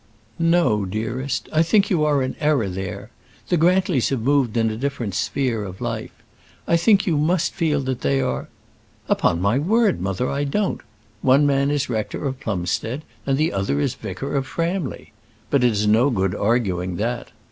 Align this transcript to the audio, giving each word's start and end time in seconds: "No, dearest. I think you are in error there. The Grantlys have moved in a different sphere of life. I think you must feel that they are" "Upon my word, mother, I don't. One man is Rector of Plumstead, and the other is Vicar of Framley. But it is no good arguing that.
"No, 0.39 0.83
dearest. 0.83 1.47
I 1.53 1.61
think 1.61 1.91
you 1.91 2.03
are 2.03 2.23
in 2.23 2.35
error 2.39 2.67
there. 2.67 3.11
The 3.49 3.55
Grantlys 3.57 4.09
have 4.09 4.21
moved 4.23 4.57
in 4.57 4.71
a 4.71 4.75
different 4.75 5.13
sphere 5.13 5.63
of 5.63 5.79
life. 5.79 6.23
I 6.67 6.75
think 6.75 7.05
you 7.05 7.17
must 7.19 7.53
feel 7.53 7.81
that 7.81 8.01
they 8.01 8.19
are" 8.19 8.49
"Upon 9.15 9.39
my 9.39 9.59
word, 9.59 10.01
mother, 10.01 10.27
I 10.27 10.43
don't. 10.43 10.81
One 11.21 11.45
man 11.45 11.69
is 11.69 11.87
Rector 11.87 12.25
of 12.25 12.39
Plumstead, 12.39 13.03
and 13.27 13.37
the 13.37 13.53
other 13.53 13.79
is 13.79 13.93
Vicar 13.93 14.35
of 14.35 14.47
Framley. 14.47 15.11
But 15.51 15.63
it 15.63 15.71
is 15.71 15.85
no 15.85 16.09
good 16.09 16.33
arguing 16.33 16.95
that. 16.95 17.29